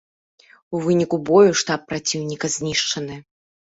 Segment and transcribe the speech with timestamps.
[0.77, 3.25] У выніку бою штаб праціўніка знішчаны.